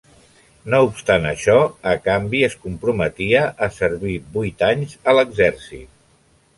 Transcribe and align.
No 0.73 0.77
obstant 0.85 1.27
això, 1.31 1.57
a 1.91 1.93
canvi 2.07 2.41
es 2.49 2.57
comprometia 2.65 3.45
a 3.69 3.73
servir 3.79 4.19
vuit 4.41 4.69
anys 4.73 5.01
a 5.13 5.19
l'exèrcit. 5.21 5.97